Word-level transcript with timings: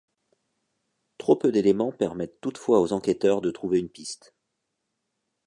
Trop 1.19 1.35
peu 1.35 1.51
d'éléments 1.51 1.91
permettent 1.91 2.41
toutefois 2.41 2.81
aux 2.81 2.91
enquêteurs 2.91 3.39
de 3.39 3.51
trouver 3.51 3.77
une 3.77 3.87
piste. 3.89 4.33